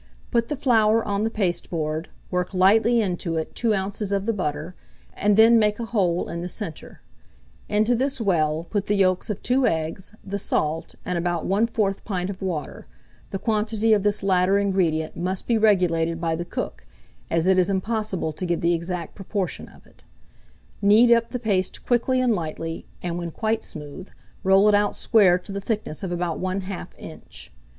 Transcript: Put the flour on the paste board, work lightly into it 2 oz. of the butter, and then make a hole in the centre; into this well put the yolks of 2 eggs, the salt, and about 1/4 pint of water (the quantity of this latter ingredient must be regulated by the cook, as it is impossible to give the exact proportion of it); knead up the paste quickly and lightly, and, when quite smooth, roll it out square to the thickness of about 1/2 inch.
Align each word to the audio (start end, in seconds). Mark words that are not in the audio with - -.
Put 0.31 0.47
the 0.47 0.55
flour 0.55 1.05
on 1.05 1.25
the 1.25 1.29
paste 1.29 1.69
board, 1.69 2.09
work 2.31 2.55
lightly 2.55 2.99
into 3.01 3.37
it 3.37 3.53
2 3.53 3.75
oz. 3.75 4.11
of 4.11 4.25
the 4.25 4.33
butter, 4.33 4.73
and 5.13 5.37
then 5.37 5.59
make 5.59 5.79
a 5.79 5.85
hole 5.85 6.27
in 6.27 6.41
the 6.41 6.49
centre; 6.49 7.01
into 7.69 7.93
this 7.93 8.19
well 8.19 8.63
put 8.71 8.87
the 8.87 8.95
yolks 8.95 9.29
of 9.29 9.43
2 9.43 9.67
eggs, 9.67 10.11
the 10.23 10.39
salt, 10.39 10.95
and 11.05 11.19
about 11.19 11.45
1/4 11.45 12.03
pint 12.03 12.31
of 12.31 12.41
water 12.41 12.87
(the 13.29 13.37
quantity 13.37 13.93
of 13.93 14.01
this 14.01 14.23
latter 14.23 14.57
ingredient 14.57 15.15
must 15.15 15.45
be 15.45 15.55
regulated 15.55 16.19
by 16.19 16.35
the 16.35 16.45
cook, 16.45 16.87
as 17.29 17.45
it 17.45 17.59
is 17.59 17.69
impossible 17.69 18.33
to 18.33 18.45
give 18.47 18.61
the 18.61 18.73
exact 18.73 19.13
proportion 19.13 19.69
of 19.69 19.85
it); 19.85 20.03
knead 20.81 21.11
up 21.11 21.29
the 21.29 21.37
paste 21.37 21.85
quickly 21.85 22.19
and 22.19 22.33
lightly, 22.33 22.87
and, 23.03 23.19
when 23.19 23.29
quite 23.29 23.61
smooth, 23.63 24.09
roll 24.43 24.67
it 24.67 24.73
out 24.73 24.95
square 24.95 25.37
to 25.37 25.51
the 25.51 25.61
thickness 25.61 26.01
of 26.01 26.11
about 26.11 26.39
1/2 26.41 26.87
inch. 26.97 27.51